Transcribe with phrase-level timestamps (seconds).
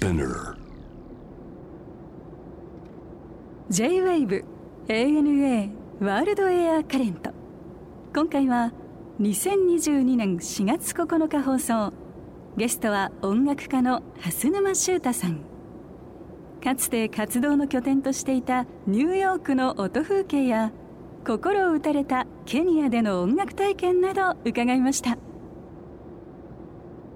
[0.00, 0.56] Spinner.
[3.68, 4.44] J-WAVE
[4.88, 5.70] ANA
[6.00, 7.30] ワールドエアカレント
[8.14, 8.72] 今回は
[9.20, 11.92] 2022年4月9日放送。
[12.56, 15.42] ゲストは音楽家の蓮沼修太さん。
[16.64, 20.72] かつて活動の拠点としていたニューヨークの音風景や
[21.26, 25.18] 心を打たれたケニアでの音楽体験など伺いました。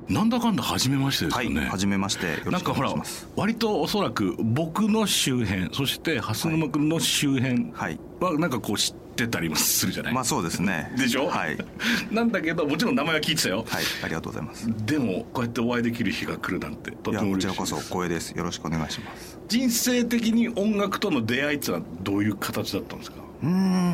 [0.09, 1.61] なんだかんだ初めましてですよね。
[1.61, 2.39] はい、初めまして。
[2.51, 2.93] なんかほら。
[3.37, 7.73] 割とおそらく僕の周辺そして蓮沼君の周辺
[8.21, 10.93] はなんかこう知ってたりもするじゃない、まあそうですね。
[10.99, 11.29] でしょ？
[11.29, 11.57] はい。
[12.13, 14.67] なんだけどもちろん名前は聞いてたよ、はい、ありがとうございます。
[14.85, 18.31] でもこうやってお会いできる日が来るなんてとても嬉しいこちらこそ光栄です。
[18.33, 19.39] よろしくお願いします。
[19.49, 23.24] 人生的に音楽との出会いってのはどういう形だったんですか？
[23.45, 23.51] うー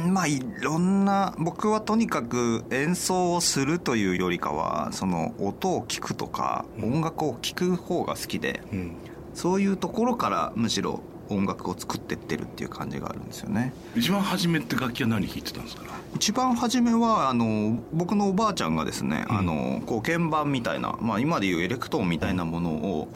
[0.08, 8.92] ん、まあいろんな、僕はとにかく演奏をするというよりかは、その音を聞くとか、音楽を聞く方が好きで、うん。
[9.34, 13.72] そういうところからむしろ音楽を作ってってるっていう感じがあるんですよね。
[13.94, 15.84] 一番初めって楽器は何弾いてたんですか？
[16.16, 19.38] 一番初めはあの僕のおばあちゃんがですね、うん。
[19.38, 23.08] あのこう鍵盤みたいな、まあ、今でいうエレクトーンみたいなものを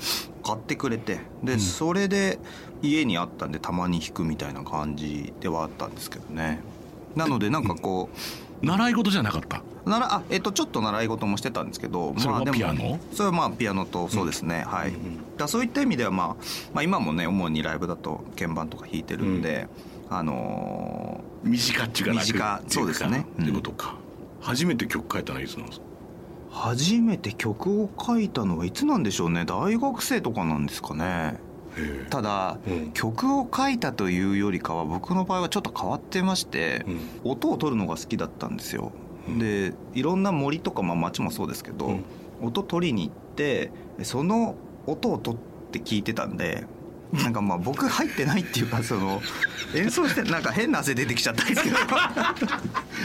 [0.44, 1.58] 買ってくれてで、ん。
[1.60, 2.38] それで
[2.84, 6.60] 家にあったんでたまに弾くみたいな感じではあったんですけどね。
[7.16, 8.08] なのでなんかこ
[8.62, 9.62] 習い事じゃなかった？
[9.84, 12.98] うならあ、えっと、ちょっと習い事もしてたんですけどそれはでもピアノ？
[13.12, 16.28] それはまあピアノとそうですね、はい、うんうんだそういった意味では、まあ、
[16.72, 19.68] まあ今もね主にライブだと鍵盤とか弾いてるんで、
[20.08, 23.26] あのー短っちゅうか楽短そうですね。
[23.42, 23.96] ってことか、
[24.40, 25.84] 初めて曲書いたのはいつなんですか？
[26.50, 29.44] 初めて曲を書いたのはいつなんでしょうね。
[29.44, 31.38] 大学生とかなんですかね
[32.10, 32.92] ただ、うん。
[32.92, 37.30] 曲を書いたというよりかは僕の場合はちょっと変わってまして、うん。
[37.32, 38.92] 音を取るのが好きだったんですよ、
[39.28, 39.38] うん。
[39.38, 42.04] でいろんな森とか、まあ、街もそうですけど、うん。
[42.42, 43.70] 音取りに行って
[44.02, 46.64] その音を取って聞いてたんで
[47.12, 49.22] なんかまあ僕入ってないっていうかその
[49.74, 51.76] 演奏してなんか変な汗出てきちゃったんですけど。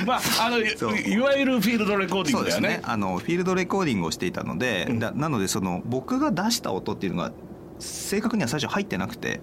[0.06, 2.70] まああのいわゆるフィールドレコーディングだよね。
[2.70, 2.82] ね。
[2.84, 5.00] あのフィールドレコーディングをしていたので、うん。
[5.00, 7.32] だなのでその僕が出した音っていうのが
[7.80, 9.42] 正確には最初入ってなくて。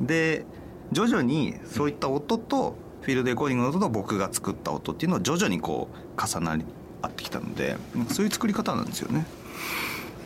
[0.00, 0.44] で
[0.92, 6.64] 徐々にそういった音とフィールドレコーディングの音と僕が作った音っていうのは徐々にこう重なり
[7.02, 7.76] 合ってきたので
[8.08, 9.26] そういう作り方なんですよね。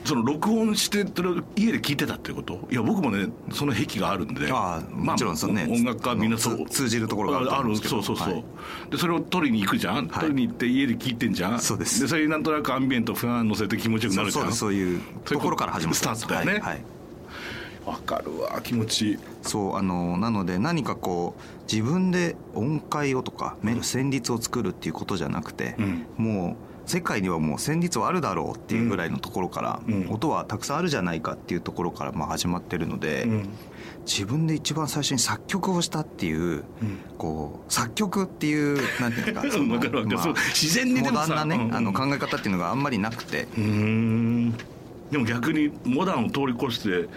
[0.05, 2.69] その録音してそれを家で聞いてたっていうこと？
[2.71, 4.51] いや僕もねその癖があるんで。
[4.53, 5.67] ああもちろんそうね。
[5.69, 8.01] 音楽家はみんなそう通じるところがあるんですけど。
[8.01, 8.45] そうそうそう、はい。
[8.91, 11.59] でそれを取りに行くじゃん、取りに行って家で聞いてんじゃん？
[11.59, 12.01] そうです。
[12.01, 16.65] でそれになんとなくアンビエントファン乗せて気持ちよくなるじゃそうんですそういうところから始まったんですスタートだよね。
[16.65, 16.85] はいはい
[17.87, 19.19] わかるわ気持ちいい。
[19.43, 26.07] そうあのなので何かこう自分で音階をとか旋律を作るっていうことじゃなくて、うん。
[26.17, 26.57] もう
[26.87, 30.09] 世界にはもう旋律はあるだろうっていうぐらいのところから、うん。
[30.11, 33.49] 音はたくさんあるじゃないかっていうところからまあ始まってるので、うん。
[34.07, 36.65] 自分で一番最初に作曲をしたっていう、
[37.17, 40.19] こう作曲っていうなんていうか そのわかるわかる。
[40.19, 41.75] そう自然にでもさモダンなね、うん。
[41.75, 43.47] あの考え方っていうのがあんまりなくて、
[45.11, 47.09] でも逆にモダンを通り越して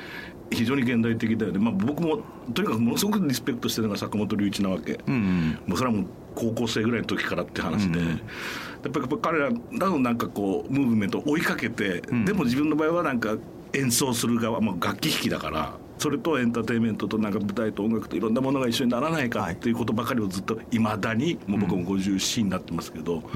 [0.51, 2.19] 非常に現代的だよね、まあ、僕も
[2.53, 5.59] とにかくものすごくリスペクトしてるのが坂本龍一なわけ、うんうん。
[5.67, 8.21] もうそれはもう高校生ぐらいの時からって話で、うん
[8.83, 9.49] やっぱりやっぱ彼ら
[9.89, 12.25] のなんかこうムーブメントを追いかけて、ん。
[12.25, 13.35] でも自分の場合はなんか
[13.73, 19.53] 演奏する側、まあ、楽器弾きだからそれとエンターテインメントとなんか舞台と音楽といろんなものが一緒にならないかはい。
[19.53, 23.29] っていうことばかりをずっといまだにもう僕も54になってますけど、考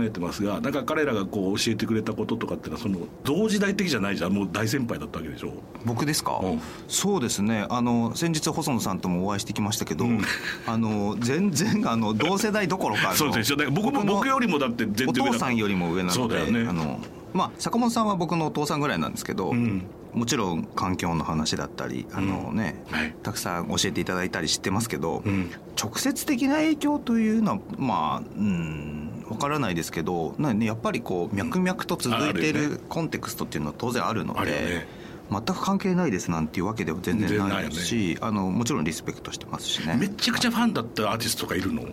[0.00, 4.32] えてますがなんか彼らがこう教えてくれたこととかっていうのはその同時代的じゃないじゃん。
[4.32, 5.52] もう大先輩だったわけでしょ。
[5.84, 6.60] 僕ですか、うん。
[6.88, 7.66] そうですね。
[7.68, 10.20] あの先日細野さんともお会いしてきましたけど、ん。
[10.66, 16.66] あの全然あの同世代どころかそうでしょだから僕もの僕よりもだって全然お父さんよりも上なので、そうだよね。
[16.68, 17.00] あの
[17.32, 23.14] まあ坂本さんは僕のお父さんぐらいなんですけど、うんもちろん環境の話だったりあのね、はい。
[23.22, 25.50] たくさん教えていただいたり知ってますけど、うん。
[25.80, 34.86] 直接的な影響というのはまあうんわからないですけどなやっぱりこう脈々と続いてあるコンテクストっていうのは当然あるので、
[35.30, 39.96] 全く関係ないですなんていうわけでは全然ないですし、あのもちろんリスペクトしてますしね。
[39.96, 41.84] めちゃくちゃファンだったアーティストとかいるの？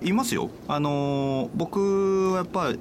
[0.00, 0.50] いますよ。
[0.68, 2.78] あのー僕はやっぱり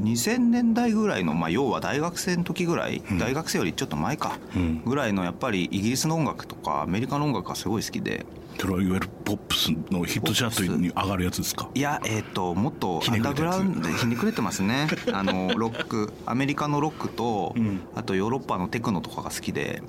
[0.00, 3.18] 2000年代ぐらいの、まあ、要は大学生の時ぐらい、うん。
[3.18, 4.82] 大学生よりちょっと前か、うん。
[4.84, 8.26] ぐらいのやっぱりイギリスの音楽とかアメリカの音楽がすごい好きで
[8.58, 11.68] それはいわゆるポップスのヒットチャートに上がるやつですか？
[11.74, 14.86] いやえっ、ともっとアンダーグラウンドひねくれてますね。
[15.12, 17.80] あのロックアメリカのロックと、うん。
[17.94, 19.82] あとヨーロッパのテクノとかが好きで。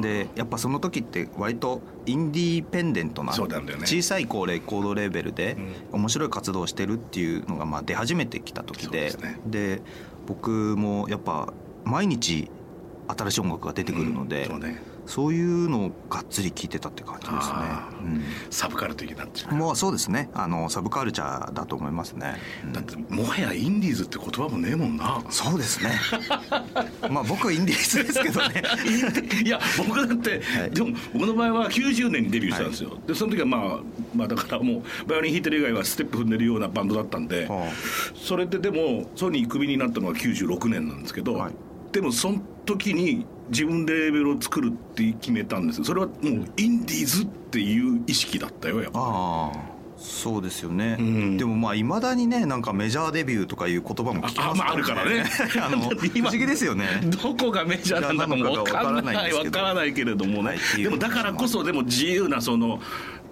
[0.00, 5.58] でやっぱその時って割とインディーペンデントな小さいこうレコードレーベルで
[5.90, 9.12] 面白い活動をしてるっていうのがまあ出始めてきた時で。
[9.46, 9.82] で
[10.26, 11.52] 僕もやっぱ
[11.84, 12.48] 毎日
[13.08, 14.80] 新しい音楽が出てくるので、そうね
[15.12, 17.36] そういうのをがっつり聴いてたって感じですね。
[17.44, 18.22] あ、うん。
[18.48, 19.48] サブカル的なっていう。
[19.48, 20.30] かもうそうですね。
[20.32, 22.72] あのサブカルチャーだと思いますね、うん。
[22.72, 25.22] だってもはやインディーズって言葉もねえもんな。
[25.28, 25.90] そうですね。
[27.10, 28.62] まあ僕はインディーズですけどね。
[29.44, 30.70] いや僕だって、はい。
[30.70, 33.80] でも僕の場合は90年にデビューしたんですよ、でその時はまあ
[34.14, 37.68] まあだからもうバイオリン弾いてる以外はステップ踏んでるようなバンドだったんで、は
[38.14, 41.52] それででもソニークビになったのは96年なんですけど、はい。
[41.92, 45.78] でもその時に自分でレーベルを作るって決めたんです。
[45.78, 46.16] よそれはもう
[46.56, 49.72] インディーズっていう意識だったよやっぱああ
[50.02, 51.36] そうですよね、うん。
[51.36, 55.24] でもまあいまだにねなんかメジャーデビューとかいう言葉も聞きますあまああるからね。
[55.62, 56.86] あの 不今思議ですよね。
[57.22, 59.30] どこがメジャーなんだかも分からない。
[59.30, 62.80] 分からないけれどもね、はいでもだからこそでも自由なその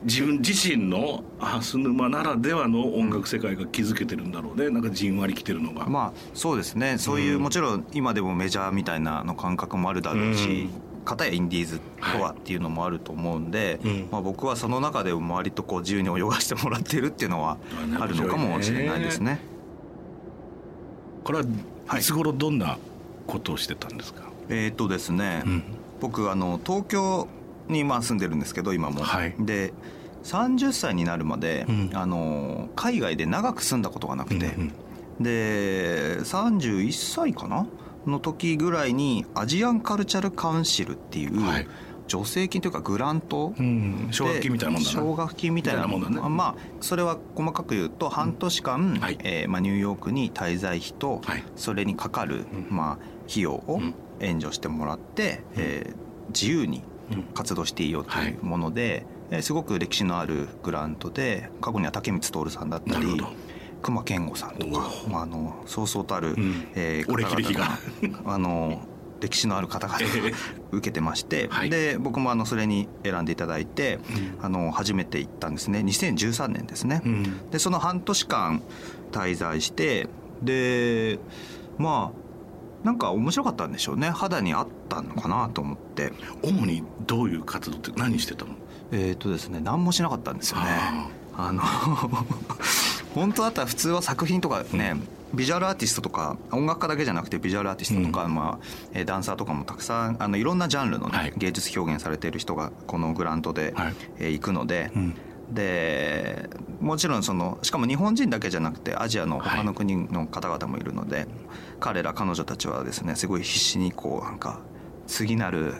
[0.04, 4.70] 自分自身の蓮沼ならではの音楽世界が築けてるんだろうね。
[4.70, 6.96] なんかじんわりきてるのが、まあそうですね。
[6.98, 7.42] そういう、うん。
[7.42, 10.68] もちろん今でもメジャーみたいなの感覚もあるだろうし、
[11.04, 11.80] 片やインディーズ
[12.14, 14.08] とはっていうのもあると思うんで、うん。
[14.10, 17.58] まあ、僕はその中でも割とこう自由に泳がしてもらってるっていうのは
[17.98, 19.40] ああるのかもしれないですね。
[21.24, 21.44] これは
[21.86, 22.00] はい。
[22.00, 22.78] いつ頃どんな
[23.26, 25.62] ことをしてたんですか、えーっとですね、うん。
[26.00, 27.28] 僕あの東京
[27.70, 29.34] にまあ住んでるんですけど今も、はい。
[29.38, 29.72] で
[30.24, 31.90] 30歳になるまで、うん。
[31.94, 34.72] あの海外で長く住んだことがなくて、うん
[35.20, 37.66] で31歳かな？
[38.06, 41.68] の時ぐらいにアジアンカルチャルカウンシルっていう、はい。
[42.08, 44.92] 助成金というかグラントうん奨学金みたいなもんだな。
[45.00, 46.20] 奨学金みたいなもんだね。
[46.28, 49.18] まあそれは細かく言うと半年間、はい。
[49.22, 51.44] えーまあ、ニューヨークに滞在費と、はい。
[51.54, 52.76] それにかかる、うん。
[52.76, 52.98] まあ、
[53.30, 53.94] 費用をうん。
[54.20, 56.84] 援助してもらって、えー自由にうん
[57.34, 63.22] 活動していいよというもので、えーすごく歴史のあるグラントで過去には竹光徹さんだったり
[63.82, 66.66] 隈研吾さんとかお、まあ、あのそうそうたる、ん。
[66.74, 67.78] えー方々が
[68.24, 68.82] あの
[69.20, 70.32] 歴史のある方々がええ
[70.72, 71.70] 受けてまして、はい。
[71.70, 73.98] で僕もあのそれに選んでいただいて、
[74.40, 75.80] あの初めて行ったんですね。
[75.80, 77.50] 2013年ですね、うん。
[77.50, 78.62] でその半年間
[79.12, 80.08] 滞在して
[80.42, 81.18] で
[81.76, 82.19] まあ
[82.84, 84.10] なんか面白かったんでしょうね。
[84.10, 86.12] 肌に合ったのかなと思って。
[86.42, 88.52] 主にどういう活動って何してたの？
[88.92, 90.64] えっ、とですね何もしなかったんですよね。
[90.66, 91.62] ああの
[93.14, 94.96] 本当だったら普通は作品とかね、
[95.34, 101.32] ビジュアルアーティストとか音楽家だけじゃなくてビジュアルアーティストとか、まあえーダンサーとかもたくさんあのいろんなジャンルのね、はい。
[101.36, 103.94] 芸術表現されている人がこのグラントで、はい。
[104.18, 105.14] えー行くので、うん
[105.50, 106.48] で
[106.80, 111.26] もちろんそのしかも日本人だけじゃなくてアジアの他の国の方々もいるので、
[111.80, 114.60] 彼ら彼女たちはですねすごい必死にこうなんか
[115.06, 115.74] 次なる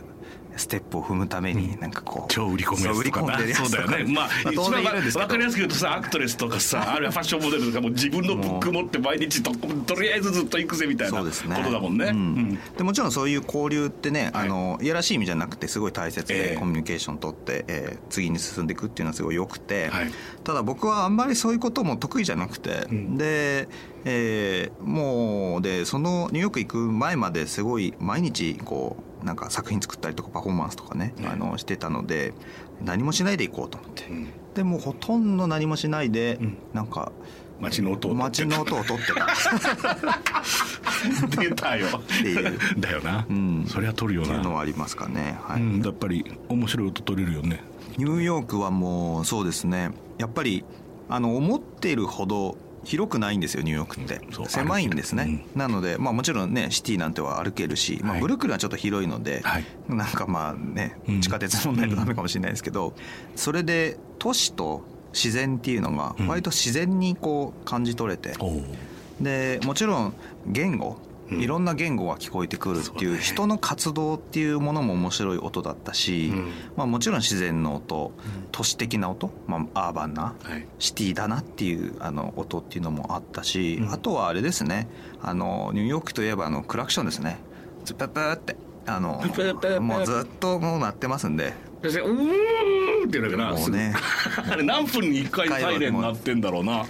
[0.57, 3.55] ステップを踏むためになんかこう、超売り込むやつとか。
[3.55, 4.13] そうだよね。
[4.13, 11.63] まあ一番わかりやすく言うとさアクトレスとかさあるいはファッションモデルとかも自分のブック持って毎日ととりあえずずっと行くぜみたいなこそうですね。
[11.63, 12.17] とだもんね、うん。
[12.17, 12.59] うん。
[12.77, 14.47] でもちろんそういう交流ってね、はい。
[14.47, 16.57] あのいやらしい意味じゃなくてすごい大切で、ええ。
[16.57, 20.11] コミュニケーション取って、えー次に進んでいくっていうのはすごい良くて、はい。
[20.43, 23.17] ただ僕はあんまりそういうことも得意じゃなくて、ん。
[23.17, 23.69] で、
[24.05, 31.29] えーもうでそのニューヨーク行く前まですごい毎日こうなんか作品作ったりとかパフォーマンスとかね、ね。
[31.29, 32.33] あのしてたので
[32.83, 34.29] 何もしないで行こうと思って、うん。
[34.55, 36.57] でもうほとんど何もしないで、ん。
[36.73, 37.13] なんか
[37.61, 39.27] 街の音を街の音を取ってた。
[41.41, 41.87] 出たよ。
[42.23, 42.59] ていう。
[42.79, 43.65] だよな、ん。
[43.67, 45.39] そりゃ取るよっていうのな、はありますかね。
[45.43, 45.61] はい。
[45.61, 47.63] うん、やっぱり面白い音取れるよね。
[47.97, 49.91] ニューヨークはもうそうですね。
[50.19, 50.65] やっぱり
[51.09, 54.21] あの思っているほど広くないんですよニューヨークって。
[54.49, 58.21] 狭いんですね、なので、まあ、もちろんねシティなんては歩けるし、まあ、はい。
[58.21, 59.65] ブルックリンはちょっと広いので、はい。
[59.89, 61.21] なんかまあねうん。
[61.21, 62.95] 地下鉄乗んないとダメかもしれないですけど、
[63.37, 64.83] それで都市と
[65.13, 66.29] 自然っていうのがうん。
[66.29, 68.63] 割と自然にこう感じ取れて、おお
[69.21, 70.15] でもちろん
[70.47, 76.53] 言語うんいろんな言語が聞こえてくるっていう人の活動っていうものも面白い音だったし、うん。
[76.77, 78.13] まあ、もちろん自然の音
[78.53, 80.67] 都市的な音、まあ、アーバンなはい。
[80.79, 83.93] シティだなっていうあの音っていうのもあったし、うん。
[83.93, 84.89] あとはあれですね
[85.23, 87.39] あのニューヨークといえばあのクラクションですね。
[87.85, 88.57] ズププーって
[88.87, 89.23] あの
[89.81, 93.95] もうずっともう鳴ってますんで先生うーんって言うだけなもうね
[94.51, 96.85] あれ何分に1回サイレン鳴ってんだろうな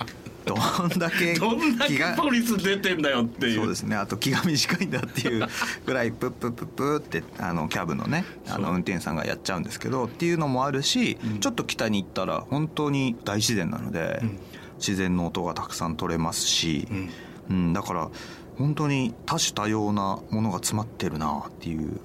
[0.45, 3.57] どんだけ どんだけポリス出てんだよっていう。
[3.57, 3.97] そうですね。
[3.97, 5.47] あと気が短いんだっていう。
[5.87, 14.39] ぐらいプップップップーってあのキャブのねあの運転手さんがやっちゃうんですけどっていうのもあるし、ちょっと北に行ったら本当に大自然なので、ん。
[14.79, 17.11] 自然の音がたくさん取れますし、うん。
[17.51, 18.09] うん、だから
[18.57, 22.01] 本当に多種多様なものが詰まってるなっていう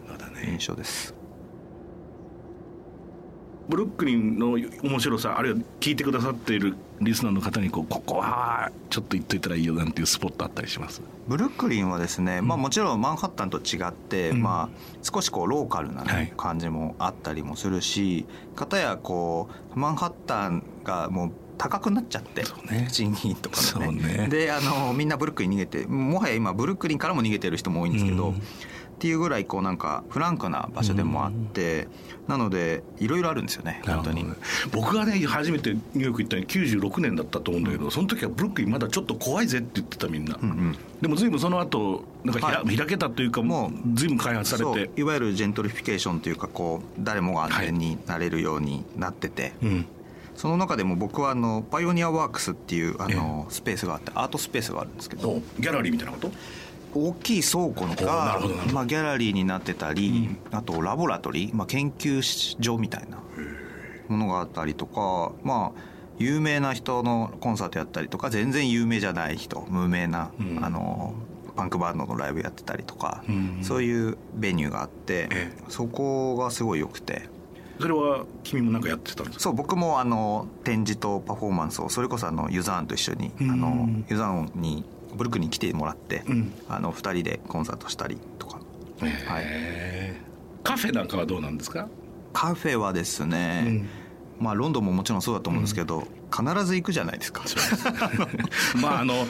[0.46, 1.15] 印象です。
[3.68, 11.01] ブルックリンの面白さあるいは聞いてくださっているリスナーの方にこうここはちょっと言っといたらいいよなんていうスポットあったりします？
[11.27, 14.41] ブルックリンはですね、まあ、もちろんマンハッタンと違って、うん。
[14.41, 16.33] まあ、少しこうローカルなね、はい。
[16.37, 18.25] 感じもあったりもするし
[18.55, 22.87] 片やこうマンハッタンがもう高くなっちゃって、ね。
[22.91, 23.91] 賃金とかね。
[23.91, 24.27] ね。
[24.29, 28.41] であのみんなブルックリン逃げてもはや今ブルックリンからも逃げてる人も多いんですけど、うん
[28.95, 31.87] っていうぐらいこうなんかフランクな場所でもあって、
[32.27, 34.25] なのでいろいろあるんですよね本当に。
[34.71, 40.77] 僕がね初めてニューヨーク行ったの96年だったと思うんだけど、その時はブルックリンまだちょっと怖いぜって言ってたみんな、うんうん。
[41.01, 45.01] でも随分その後なんか開けたというかもう随分開発されて。
[45.01, 49.85] いわゆるジェントリフィケーションというかこう誰もが安全になれるようになってて、うん。
[50.35, 55.29] その中でも僕はあのパイオニアワークスっていうあのスペースがあってアートスペースがあるんですけど。
[55.29, 56.31] おギャラリーみたいなこと？
[56.95, 58.39] 大きい倉庫が
[58.73, 62.21] まあ、ギャラリーになってたり、あとラボラトリー、まあ、研究
[62.61, 63.17] 所みたいな
[64.07, 65.79] ものがあったりとかまあ
[66.17, 70.63] 有名な人のコンサートやったりとか全然有名じゃない人無名な、うん。
[70.63, 71.13] あの
[71.57, 77.29] パンクバンドのライブやってたりとか、うんそういうベニューがあって、えそこがすごい良くて。
[77.79, 79.43] それは君もなんかやってたんですか？
[79.43, 83.51] そう僕もあの展示とパフォーマンスをそれこそあのユザーンと一緒に、うん。
[83.51, 84.85] あのユザーンに
[85.15, 86.53] ブルックに来てもらって、うん。
[86.69, 88.60] あの2人でコンサートしたりとか。
[89.01, 90.63] へー。
[90.63, 91.88] カフェなんかはどうなんですか、
[92.34, 93.86] カフェはですね、
[94.39, 97.43] まあロンドンももちろんそうだと思うんですけど、必ず行くじゃないですか。
[98.81, 99.22] まああのま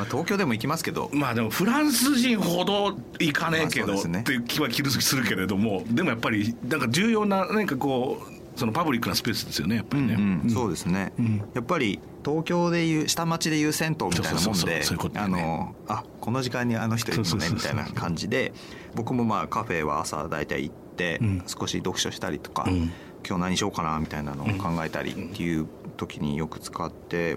[0.00, 1.10] あ東京でも行きますけど。
[1.12, 4.20] まあでもフランス人ほど行かねえけど、まあね。
[4.20, 10.40] っていう気は気するけれどもでもやっぱりなんか重要な何かこうそのパブリックなスペースですよねやっぱりね、うん。
[10.44, 10.50] うん。
[10.50, 11.42] そうですね、うん。
[11.54, 14.82] やっぱり東京でいう下町でいう銭湯みたいなもんで
[15.16, 18.52] あのあこの時間にあの人いるのねみたいな感じで
[18.94, 20.84] 僕もまあカフェは朝大体行って
[21.20, 21.42] うん。
[21.46, 22.92] 少し読書したりとか、うん。
[23.26, 25.66] 今日何しようかなみたいなのを考えたりっていう
[25.96, 27.36] 時によく使って。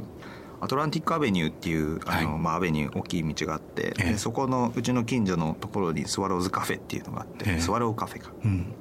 [0.60, 2.40] アトランティックアベニューっていうあの、はい。
[2.40, 7.60] まあ、アベニュー大きい道があって、えそこのうちの近所のところにスワローズカフェっていうのがあって、ええ。
[7.60, 8.74] スワローカフェがうん。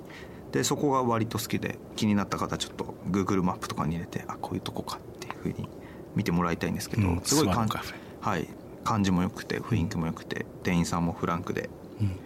[0.53, 5.69] でそこが割と好きで気になった方ちょっと Google マップとかに入れてあこういうとこかっていうふうに
[6.17, 7.21] 見てもらいたいんですけど、うん。
[7.23, 8.29] すごいかんスワローカフェ。
[8.29, 8.49] はい。
[8.83, 11.71] 感じも良くて雰囲気も良くて、店員さんもフランクで
[12.01, 12.17] うん。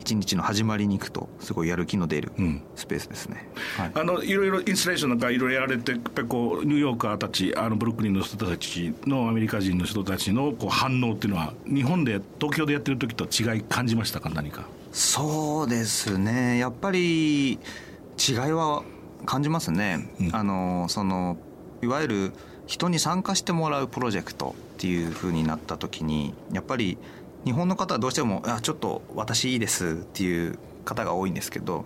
[0.00, 2.62] 一日の始まりに行くとすごいやる気の出るうん。
[2.74, 3.92] スペースですね、はい。
[3.94, 14.64] あのいろいろインスタレーションなんかいろいろやられてやっぱりこうニューヨーカーたちあのブルックリンの人たちのアメリカ人の人たちのこう反応っていうのは日本で東京でやってる時と違い感じましたか何か？
[14.90, 16.58] そうですね。
[16.58, 17.58] やっぱり違い
[18.50, 18.82] は
[19.24, 20.34] 感じますね、うん。
[20.34, 21.36] あのその
[21.80, 22.32] いわゆる
[22.72, 26.96] 人に参加してもらうプロジェクトっていう風になった時にやっぱり
[27.44, 31.84] 日本の方はどうしても「あちょっと私いいです」っていう方が多いんですけど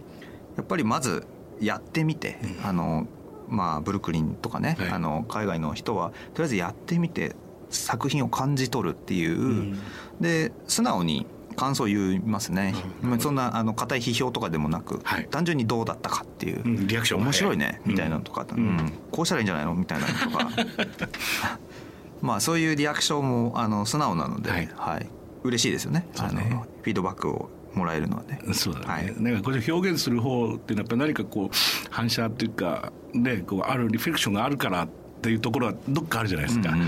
[0.56, 1.26] やっぱりまず
[1.60, 3.08] やってみて、あの
[3.48, 4.88] まあブルックリンとかね、はい。
[4.90, 7.34] あの海外の人はとりあえずやってみて
[7.68, 9.78] 作品を感じ取るっていう、ん。
[10.20, 11.26] で素直に
[11.56, 15.26] 感想を言いますね、まあそんなあの硬い批評とかでもなく、はい。
[15.30, 18.58] 単純にどうだったかっていう、うんリアクションが面白い早ねみたいなのとか、うん。
[18.58, 18.92] うん。
[19.10, 19.74] こうしたらいいんじゃないの？
[19.74, 20.48] みたいなのとか。
[22.22, 25.02] まあそういうリアクションもあの素直なので、ははい。
[25.02, 25.06] い
[25.44, 26.00] 嬉しいですよね。
[26.00, 26.06] ね。
[26.18, 28.40] あのフィードバックをもらえるのはね。
[28.52, 29.14] そうだね、はい。
[29.22, 31.56] なんかこれ表現する方っていうのはやっぱり何かこう
[31.90, 34.88] 反射っていうかねこうあるリフレクションがあるからっ
[35.22, 36.80] ていうところはどっかあるじゃないですか、うん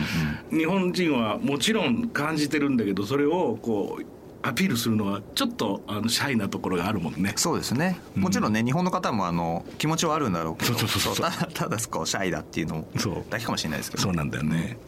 [0.52, 0.58] うん。
[0.58, 4.04] 日本人はもちろん感じてるんだけどそれをこう
[4.42, 7.32] アピールするのはちょっとあのシャイなところがあるもんね。
[7.36, 7.98] そうですね。
[8.14, 10.84] もちろんね、日本の方もあの気持ちはあるんだろうけどた
[11.22, 13.24] だただこうシャイだっていうのそう。
[13.28, 14.02] だけかもしれないですけど。
[14.04, 14.78] そうなんだよね。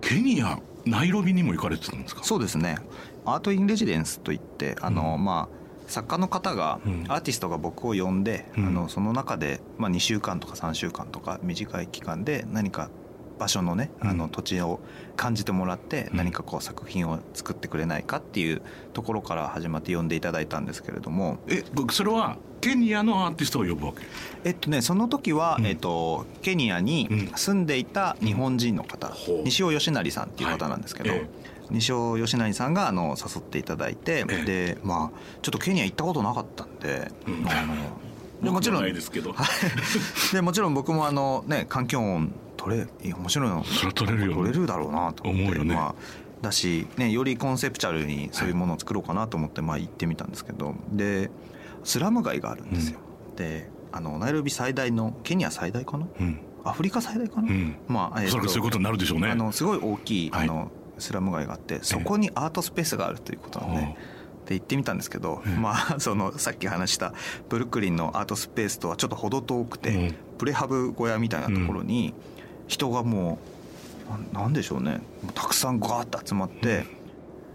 [0.00, 2.22] ケニアナイロビにも行かれてたんですか？
[2.22, 2.78] そうですね。
[3.24, 7.04] アート・イン・レジデンスといってあの、まあ作家の方が、うん。
[7.08, 8.66] アーティストが僕を呼んで、うん。
[8.68, 12.88] あのその中で、まあ、2週間とか3週間とか短い期間で何か
[13.38, 14.18] 場所のねあうん。
[14.18, 14.80] の土地を
[15.16, 16.16] 感じてもらってうん。
[16.16, 18.62] 何かこう作品を作ってくれないかっていう
[18.92, 21.38] ところから始まって呼んでいただいたんですけれども。
[21.48, 24.02] えそれはケニアのアーティストを呼ぶわけ？
[24.44, 25.66] えっとねその時は、うん。
[25.66, 27.32] えっと、ケニアにうん。
[27.34, 29.42] 住んでいた日本人の方、ほう。
[29.44, 31.18] 西尾義成さんっていう方なんですけど、はい。
[31.20, 31.28] え
[31.70, 34.44] 西尾義成さんがあの誘っていただいて、ええ。
[34.44, 37.48] でまあちょっとケニア行ったことなかったんで、うん。
[37.48, 37.74] あの
[38.42, 39.34] でもちろん僕ないですけど。
[40.32, 42.32] でもちろん僕もあのね環境音
[42.64, 43.64] 取れ面白いの？
[43.64, 44.28] それは取れるよ。
[44.30, 45.74] ね取れるだろうなと思うよね。
[45.74, 45.94] まあ
[46.42, 50.74] だし、ね、よりコンセプチャルにそういうものを作ろうかなと思って、まあ、行ってみたんですけど。
[50.92, 51.30] で
[51.84, 52.98] スラム街があるんですよ、
[53.36, 56.06] であのナイロビ最大のケニア最大かな？
[56.20, 56.40] うん。
[56.64, 57.76] アフリカ最大かな、うん。
[57.88, 59.28] まあ、えーそらくそういうことになるでしょうね。
[59.28, 60.44] あのすごい大きい、はい。
[60.44, 63.96] あのスラム街があってそこにアートスペースがあるということなんで、
[64.46, 65.58] で行ってみたんですけど、ええ。
[65.58, 67.12] まあ そのさっき話した
[67.48, 70.14] ブルックリンのアートスペースとはちょっと程遠くて、うん。
[70.38, 72.14] プレハブ小屋みたいなところに、
[72.66, 73.38] 人がも
[74.32, 75.00] うななんでしょうね。
[75.34, 76.84] たくさんガーッと集まって、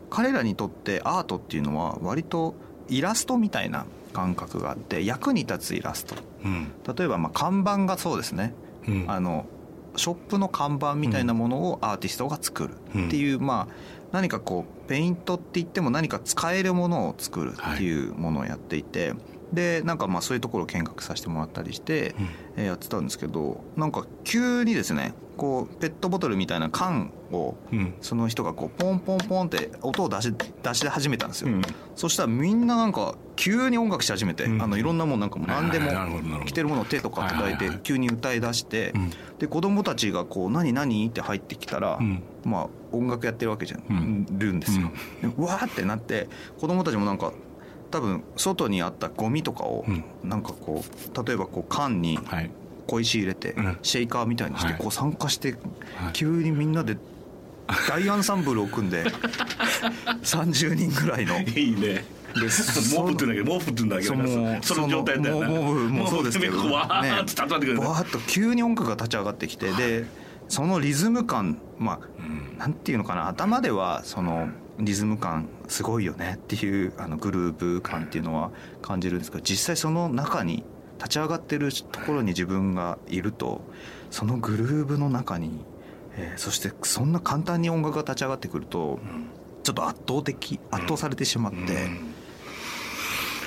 [0.09, 2.55] 彼らにとってアートっていうのは割と
[2.87, 6.15] イラストみたいな感覚があって役に立つイラスト。
[6.43, 6.71] うん。
[6.97, 8.53] 例えばまあ看板がそうですね、
[8.87, 9.05] うん。
[9.07, 9.45] あの
[9.95, 12.75] ショップの看板みたいなものをアーティストが作る。
[13.07, 13.73] っていう、まあ
[14.11, 19.13] 何かこうペイントって言っても何か使えるものを作るっていうものをやっていて、
[19.53, 22.15] でなんかまあそういうところを見学させてもらったりして、
[22.55, 27.93] えーやってたんですけどなんか急にですねこうペットボトルみたいな缶をうん。
[28.01, 31.61] その人がこうポンポンポンって音を出し出し始めたんですよ、うん。
[31.95, 34.61] そしたらみんななんか急に音楽し始めて、うん。
[34.61, 39.09] あのいろんなもんなんかもう何でも着てるものを手とか叩いて急に歌い出して、うん。
[39.39, 42.21] で子供たちがこう「何何?」って入ってきたら、うん。
[42.43, 44.25] まあ音楽やってるわけじゃん、うん。
[44.37, 44.91] るんですよ、
[45.21, 46.27] でわーってなって
[46.59, 47.31] 子供たちもなんか
[47.91, 50.03] 多分外にあったゴミとかをうん。
[50.23, 52.51] なんかこう例えばこう缶にはい。
[52.87, 53.77] 小石入れてうん。
[53.83, 54.81] シェイカーみたいにしてはい。
[54.81, 55.53] こう参加して
[55.95, 56.13] はい。
[56.13, 56.97] 急にみんなで
[57.87, 59.03] 大アンサンブルを組んで
[60.23, 62.03] 30人ぐらいのいいね。
[62.35, 62.41] で
[62.95, 65.47] モブって言うんだけどモブって言うんだけどその状態だよな。
[65.47, 66.57] そのモブもそうですけど。
[66.71, 70.05] わーって叩いてくるバーッと急に音楽が立ち上がってきてで
[70.47, 72.55] そのリズム感まうん。
[72.57, 80.63] あなんていうのかな頭ではそのリズム感すごいよねっていうあのグループ感っていうのは感じるんですけど実際その中に
[80.97, 83.61] 立ち上がってるところに自分がいると
[84.09, 85.51] そのグルーブの中に、
[86.15, 88.99] えーそしてそんな簡単に音楽が立ち上がってくると
[89.63, 92.19] ちょっと圧倒的圧倒されてしまって。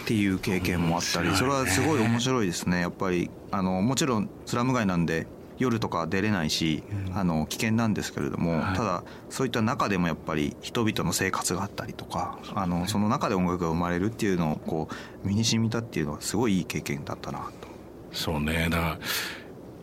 [0.02, 2.80] っていう経験もあったりそれはすごい面白いですね。
[2.80, 5.28] やっぱりあのもちろんスラム街なんで
[5.58, 6.82] 夜とか出れないし、
[7.14, 8.76] あの危険なんですけれども、はい。
[8.76, 14.88] ただそういった中でもやっぱり人々の生活があったりとかあのその中で音楽が生まれるっていうのをこ
[15.24, 17.68] う身に染みたっていうのはすごいいい経験だったなと。
[18.12, 18.68] そうね。
[18.70, 18.98] だから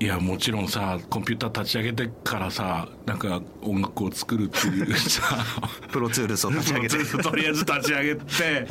[0.01, 5.45] いやもちろんさコンピューター立ち上げてからさなんか音楽を作るっていう さ
[5.91, 6.97] プロツールスを立ち上げて。
[7.21, 8.67] とりあえず立ち上げて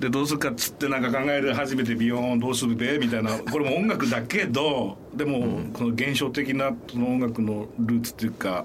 [0.00, 3.38] でどうするかっつってなんか考える初めてビヨーンどうするべみたいな。
[3.38, 8.64] これも音楽だけどでもこの現象的なその音楽のルーツっていうか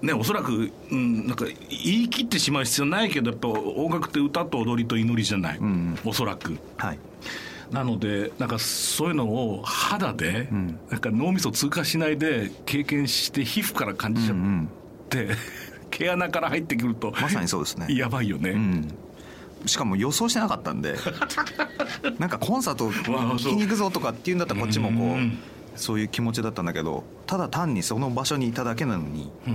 [0.00, 5.98] ねおそらく、うん、なんか言い切ってしまう必要ないけどやっぱ音楽って歌と踊りと祈りじゃない、ん。
[6.04, 6.56] おそらく。
[6.78, 6.98] はい
[7.72, 10.78] なのでなんかそういうのを肌で、ん。
[10.90, 14.68] なんか脳みそ通過しないで経験して皮膚から感じちゃっうんうん。
[15.08, 15.28] て、
[15.90, 17.86] 毛穴から入ってくるとまさにそうですね。
[17.90, 18.88] やばいよね、うん。
[19.66, 20.96] しかも予想してなかったんで
[22.18, 25.38] なんかコンサート聞きに行くぞとかっていうんだったらこっちもこううん
[25.74, 29.54] そういう気持ちだったんだけどただ単にその場所にいただけなのにうん。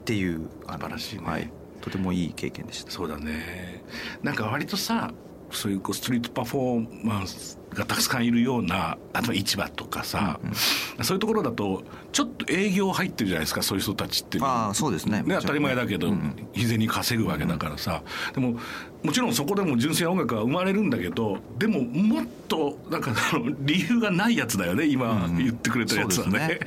[0.00, 1.22] っていう素晴らしいね。
[1.24, 1.50] はい、
[1.82, 2.90] とてもいい経験でした。
[2.90, 3.84] そうだね。
[4.22, 5.12] なんか割とさ
[5.50, 10.40] そういうこうストリートパフォーマンスがたくさんいるようなあと市場とかさ、
[11.02, 11.82] そういうところだと
[12.12, 14.38] ちょっと営業入ってるじゃないですかそういう人たちって。
[14.40, 15.22] ああそうですね。
[15.22, 16.12] ね、当たり前だけど、
[16.54, 18.02] 日銭稼ぐわけだからさ、
[18.34, 18.58] でも
[19.02, 23.12] もちろんそこでも純粋な音楽が生まれるんだけどでももっとなんか
[23.60, 26.58] 理由がないやつだよね今言ってくれたやつはね,、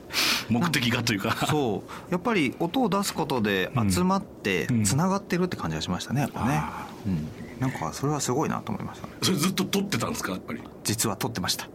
[0.50, 1.46] 目的がというか。
[1.48, 2.12] そう。
[2.12, 4.84] やっぱり音を出すことで集まってうん。
[4.84, 6.58] つながってるって感じがしましたねやっぱね。
[6.60, 10.32] あ、うん、なんかそれはすごいなと思いましたそれずっと撮ってたんですか？
[10.32, 10.60] やっぱり。
[10.84, 11.68] 実は撮ってました。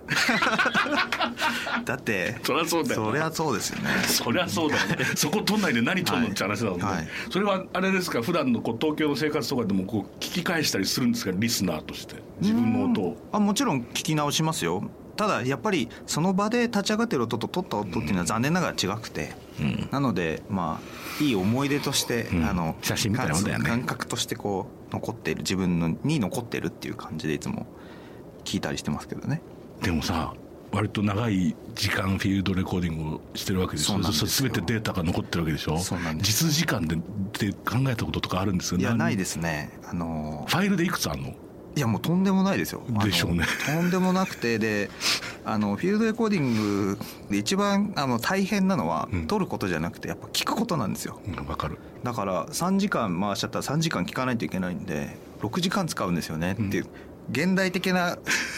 [1.85, 3.89] だってそりゃそうだよそりゃそうですよね。
[4.07, 5.05] そりゃそうだよね。
[5.15, 7.07] そこ撮んないで何撮んのって話だもんね、はい。
[7.29, 8.21] それはあれですか？
[8.21, 11.31] 普段のこう東京の生活とかでもこう聞き返したりするんですか？
[11.35, 12.15] リスナーとして。
[12.39, 13.17] 自分の音を。
[13.31, 14.89] あもちろん聞き直しますよ。
[15.15, 19.33] ただやっぱりその場で立ち上がってる音と撮った音っていうのは残念ながら違くて、
[19.91, 22.45] なのでまあいい思い出として、うん。
[22.45, 23.69] あの写真みたいなもんだよね。
[23.69, 27.65] 感覚としてこう残っている自分のに残ってるっていう感じでいつも
[28.45, 29.41] 聞いたりしてますけどね。
[29.81, 30.33] でもさ
[30.71, 33.99] 割と長い時間フィールドレコーディングをしてるわけですよ。
[33.99, 35.77] 全てデータが残ってるわけでしょ。
[35.77, 36.45] そうなんです。
[36.47, 36.95] 実時間で
[37.37, 39.71] で考えたこととかあるんですよいやないでですね。
[39.85, 41.33] あのファイルでいくつあるの？
[41.75, 42.83] いやもうとんでもないですよ。
[43.03, 43.45] でしょうね。
[43.65, 44.89] とんでもなくてで
[45.43, 49.27] あのフィールドレコーディングで一番あの大変なのは、うん。
[49.27, 51.19] 撮ることじゃなくてやっぱ聞くことなんですよ。
[51.25, 51.77] うんわかる。
[52.03, 56.85] だから3時間回しちゃったら3時間聞かないといけないんで6時間使うんですよねっていう、
[57.31, 58.17] 現代的な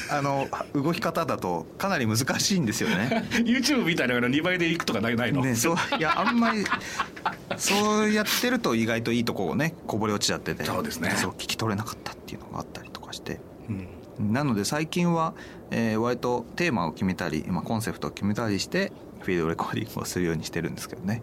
[0.09, 3.25] あの動き方だとかなり難しいんですよね。
[3.45, 6.63] YouTube みたいなの2倍でいくとかないないの、ね、そういやあんまり
[7.57, 11.11] そうやってると意外といいとこをねこぼれ落ちちゃっててそうですね。
[11.11, 12.84] そう聞き取れなかったっていうのがあったり
[13.15, 13.39] して。
[13.69, 13.71] う
[14.21, 14.33] ん。
[14.33, 15.33] なので最近は、
[15.71, 21.21] えー割とテーマを決めたり、まあ、コンセプトを決めたりしてフィールドレコーディングをするようにしてるんですけどね。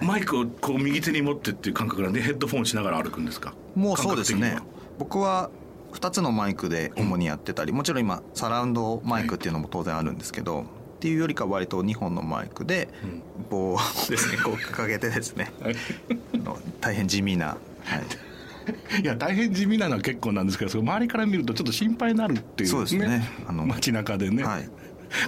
[0.00, 3.54] マイクをこう右手に持ってっていう感覚なんでヘッドフォンしながら歩くんですか？
[3.74, 4.58] もうそうですね。
[4.98, 5.50] 僕は
[5.92, 10.64] 2つのマイクで主にやってたり、もちろん今サラウンドマイクっていうのも当然あるんですけど、っ
[10.98, 12.88] ていうよりかは割と2本のマイクで
[13.48, 13.78] 棒を
[14.10, 14.38] ですね。
[14.42, 15.52] こう掲げてですね。
[16.80, 17.58] 大変地味な、はい、
[19.02, 23.28] いや大変地味なのは結構なんですけど周りから見るとちょっと心配になるっていうそうですね。
[23.46, 24.68] あの街中でね、はい。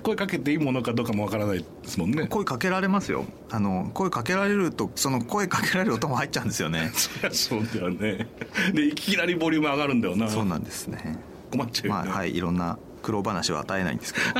[0.02, 2.26] 声かけていいものかどうかもわからないですもんね。
[2.26, 3.24] 声かけられますよ。
[3.50, 6.90] あの声かけられるとその声かけられる音も入っちゃうんですよね。
[6.94, 8.26] そりゃそうだよね。
[8.72, 10.28] でいきなりボリューム上がるんだよな。
[10.28, 11.18] そうなんですね。
[11.50, 14.26] 困っちゃうよね、まあはいいろんな苦労話は与えないんですけど。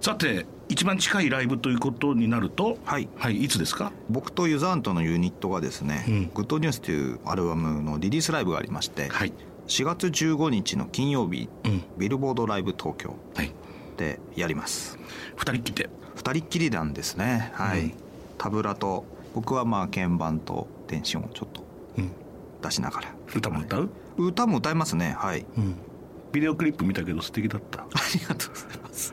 [0.00, 3.08] さて一番近いライブということになるとはい。
[3.16, 3.92] はい、いつですか？
[4.08, 6.30] 僕とユザントのユニットがですね「うん。
[6.32, 9.32] グッドニュース」というアルバムのリリースライブがありまして、はい。
[9.66, 11.82] 4月15日の金曜日、うん。
[11.98, 13.52] ビルボードライブ東京はい。
[13.96, 14.98] でやります。
[15.36, 15.90] 二人っきりで？
[16.14, 17.50] 二人っきりなんですね。
[17.54, 17.92] はい、うん。
[18.38, 19.04] タブラと
[19.34, 21.64] 僕はまあ鍵盤と電子音をちょっと
[21.98, 22.10] うん。
[22.62, 23.14] 出しながら。
[23.34, 25.16] 歌も歌う、歌も歌いますね。
[25.18, 25.44] はい。
[25.56, 25.74] うん。
[26.30, 27.80] ビデオクリップ見たけど素敵だった。
[27.82, 29.12] ありがとうございます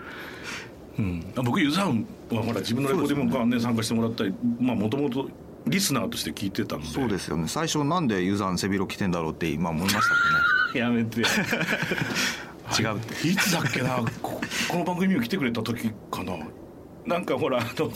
[1.00, 3.60] うん、あ僕ユザンはほら自分のレコーディングからね。
[3.60, 5.30] 参加してもらったりまあもともと
[5.68, 6.88] リスナーとして聞いてたので。
[6.88, 7.48] そうですよね。
[7.48, 10.02] 最初なんでユザン背広着てんだろうって今思いました
[10.74, 11.22] け やめて
[12.80, 12.98] 違う。
[12.98, 13.98] っていつだっけな？
[14.22, 16.34] ここの番組に来てくれた時かな。
[17.06, 17.90] なんかほらあの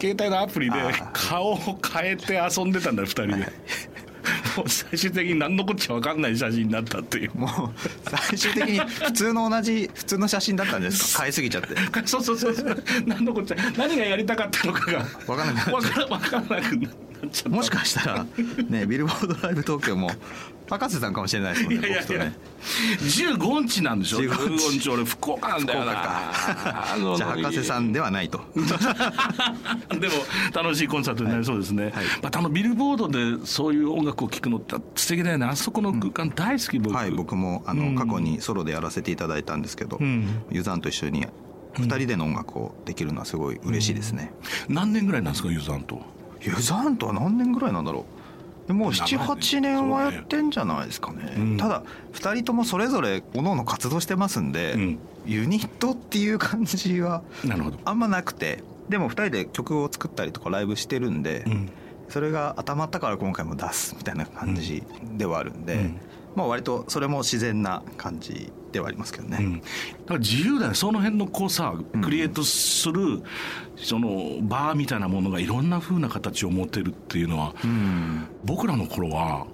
[0.00, 0.76] 携帯のアプリで
[1.12, 1.56] 顔を
[1.92, 3.52] 変えて遊んでたんだよ2人で、
[4.56, 7.50] もう最終的に何のこっちゃ分かんない写真になったっていうもう
[8.28, 11.22] 最終的に普通の同じ普通の写真だったんですか？
[11.24, 11.68] 変えすぎちゃって。
[12.06, 12.84] そうそうそうそう。
[13.06, 15.04] 何のこっちゃ何がやりたかったのかが。
[15.26, 17.09] 分かんなくなっ分からなくなっちゃった
[17.48, 18.26] もしかしたら
[18.68, 20.10] ねビルボードライブ東京も
[20.70, 22.24] 博士さんかもしれないですもんねいやいやいや。
[22.26, 22.36] ね。
[23.00, 25.84] 15日なんでしょ？15 15日俺福岡なんだよな。
[27.16, 28.40] じゃあ博士さんではないと。
[28.54, 30.14] でも
[30.54, 32.04] 楽しいコンサートになりそうですね、はい。
[32.22, 35.46] またあのビルボードでそういう音楽を聴くのって素敵だよね。
[35.46, 37.96] あそこの空間大好き僕、はい僕もあの、うん。
[37.96, 40.44] 過去にソロでやらせていただいたんですけど、うん。
[40.52, 41.26] ユザンと一緒に
[41.74, 44.32] 2人での音楽をできるのはすごい嬉しいですね、
[44.68, 46.19] 何年ぐらいなんですかユーザンと？
[46.40, 48.06] ユザンとは何年ぐらいなんだろ
[48.64, 48.68] う？
[48.68, 51.34] でもう78年はやってんじゃないですかね。
[51.36, 51.56] うん。
[51.56, 54.98] ただ2人ともそれぞれ各々活動してますんで、うん。
[55.26, 57.22] ユニットっていう感じは
[57.84, 58.62] あんまなくて。
[58.88, 61.70] でも2人で曲を作ったりとかライブしてるんで、うん。
[62.08, 64.82] それが頭ったから今回も出すみたいな感じ
[65.16, 66.00] ではあるんで、うん
[66.34, 69.66] まあ割とそれも自然な感じではありますけどね、うん、だ
[70.06, 73.22] から自由だよその辺のこうさクリエイトする
[73.76, 78.26] そのバーみたいなものがいろんな風な形を持てるっていうのは、うん。
[78.44, 79.46] 僕らの頃は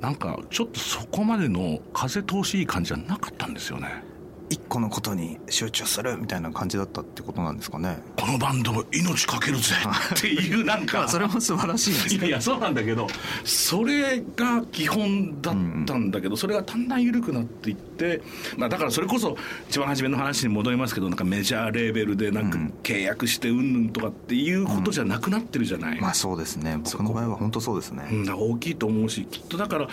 [0.00, 4.04] なんかちょっとそこまでの風通しいい感じじゃなかったんですよね
[4.52, 8.02] 一個のことに集中するみたいな感じだったってことなんですかね。
[8.18, 9.74] このバンド命かけるぜ。
[10.14, 13.06] っていうなんまかあそれも素晴らしいんですけどいやいやそうなんだけど
[13.44, 15.54] それが基本だっ
[15.86, 18.20] たんだけど、それがだんだん緩くなっていって、
[18.58, 19.38] まあ、だからそれこそ
[19.70, 22.72] 一番初めの話に戻りますけどなんかメジャーレーベルでなんかうん。
[22.82, 29.88] 契約してうんぬんとかっていうことじゃなくなってるじゃない、まあそうですね僕の場合は本当そうですね、うん、大きいと思うしきっとだから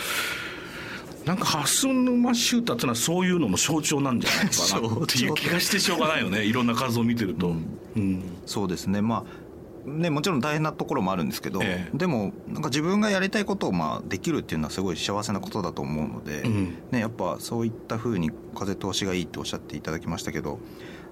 [1.30, 6.42] なんか蓮沼シューターっていうのはそういうのの象徴なんじゃないかなっていう気がしてしょうがないよね。
[6.50, 7.54] いろんな数を見てると。
[7.96, 8.24] うん。
[8.48, 9.04] そうですね。
[9.04, 11.96] まあね、もちろん大変なところもあるんですけど、ええ。
[11.96, 16.74] でもなんか自分がやりたいことをまあできるっていうのはすごい幸せなことだと思うので、うん。
[16.90, 20.58] ね、やっぱそういったふうに風通しがいいっておっしゃっていただきましたけど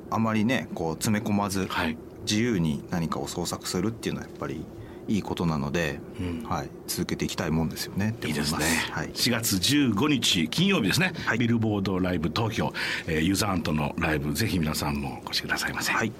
[0.10, 1.95] あまりねこう詰め込まずはい。
[2.27, 4.65] 自由に何かを創作するっていうのはやっぱり
[5.08, 6.43] いいことなので、うん。
[6.48, 8.15] はい、続けていきたいもんですよね。
[8.24, 8.48] いいいでね、
[8.91, 11.38] はい、4月15日金曜日ですね、はい。
[11.38, 12.74] ビルボードライブ東京、
[13.08, 16.12] えーユザーンとのライブぜひ皆さんもお越しくださいませ、はい。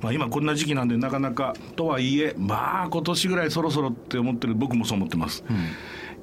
[0.00, 5.42] まあ、今こんな時期なんでなかなかとはいえまあ今年ぐらいそろそろって思ってる僕もそう思ってます、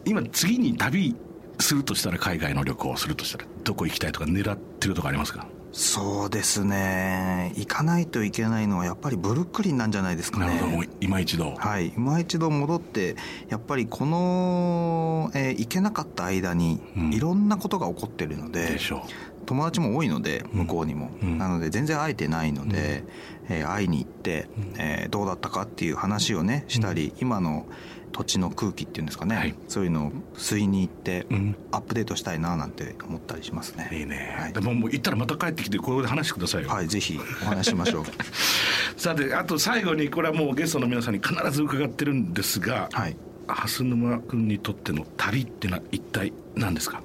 [0.05, 1.15] 今次に旅
[1.59, 5.47] するとしたら海外の旅行をするとしたらどこ行きたいとか狙ってるとかありますか？
[5.75, 7.51] そうですね。
[7.55, 10.45] 行かないといけないのはやっぱりブルックリンなんじゃないですかね。
[10.45, 13.15] なるほど今一度、はい、今一度戻って
[13.49, 17.13] やっぱりこの、えー行けなかった間にうん。
[17.13, 19.03] いろんなことが起こってるので,、でしょ
[19.47, 21.37] 友達も多いので向こうにも、うん。
[21.39, 23.03] なので全然会えてないので、
[23.49, 27.65] えー会いに行って、えーどうだったかっていう話をねしたり、今の
[28.13, 29.55] 土地の空気っていうんですかね、はい。
[29.67, 33.89] そういうのを吸いに行って、う、うん、アップデートしたいななんて思ったりしますね。
[33.91, 34.53] いいね、はい。
[34.53, 38.05] でももう行ったらまた帰ってきてここで話してくださいよ、はい、ぜひお話ししましょう。
[38.95, 47.01] さてあと最後にこれはもうゲストの皆さんに必ず伺ってるんですが、はい、蓮沼君にとっての旅ってのは一体何ですか？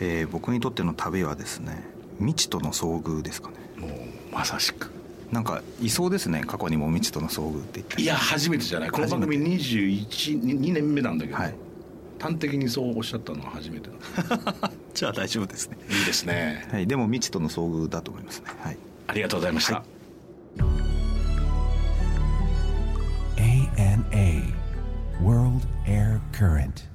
[0.00, 1.84] えー僕にとっての旅はですね
[2.18, 3.54] 未知との遭遇ですかね。
[3.78, 3.90] もう
[4.34, 4.90] まさしく
[5.32, 8.90] なんかいそうですね過去にも未知との遭遇って言っていや初めてじゃない。
[8.90, 11.54] この番組212年目なんだけど、はい、
[12.18, 14.70] 端的にそうおっしゃったのは初めてだ。
[14.94, 15.76] じゃあ大丈夫ですね。
[15.90, 19.84] いいですね、はい、でも未知との遭遇だと思いますね、はい、ありがとうございました、は
[23.36, 24.54] い、ANA
[25.22, 26.87] World Air Current.